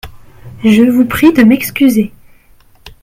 Je 0.63 0.81
vous 0.81 1.05
prie 1.05 1.31
de 1.31 1.43
m’excuser. 1.43 2.11